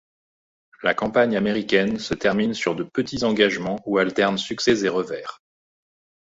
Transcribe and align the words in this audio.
La 0.81 0.95
campagne 0.95 1.37
américaine 1.37 1.99
se 1.99 2.15
termine 2.15 2.55
sur 2.55 2.73
de 2.75 2.81
petits 2.81 3.23
engagements 3.23 3.79
où 3.85 3.99
alternent 3.99 4.39
succès 4.39 4.81
et 4.83 4.89
revers. 4.89 5.43